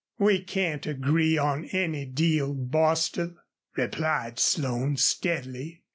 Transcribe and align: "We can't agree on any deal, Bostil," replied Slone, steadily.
"We 0.17 0.39
can't 0.39 0.83
agree 0.87 1.37
on 1.37 1.65
any 1.65 2.05
deal, 2.05 2.55
Bostil," 2.55 3.35
replied 3.75 4.39
Slone, 4.39 4.97
steadily. 4.97 5.83